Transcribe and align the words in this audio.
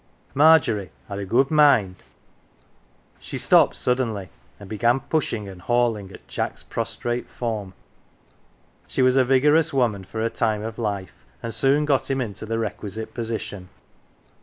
Margery 0.33 0.89
had 1.09 1.19
a 1.19 1.25
good 1.27 1.51
mind 1.51 2.01
She 3.19 3.37
stopped 3.37 3.75
suddenly, 3.75 4.29
and 4.59 4.67
began 4.67 4.99
pushing 5.01 5.47
and 5.47 5.61
hauling 5.61 6.11
at 6.11 6.27
Jack's 6.27 6.63
prostrate 6.63 7.29
form. 7.29 7.75
She 8.87 9.03
was 9.03 9.15
a 9.15 9.23
'vigorous 9.23 9.71
woman 9.71 10.03
for 10.03 10.19
her 10.21 10.27
time 10.29 10.63
of 10.63 10.79
life, 10.79 11.23
and 11.43 11.53
soon 11.53 11.85
got 11.85 12.09
him 12.09 12.19
into 12.19 12.47
the 12.47 12.57
requisite 12.57 13.13
position. 13.13 13.69